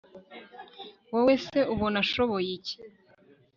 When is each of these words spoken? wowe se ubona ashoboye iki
wowe 1.11 1.33
se 1.45 1.59
ubona 1.73 1.97
ashoboye 2.03 2.49
iki 2.57 2.75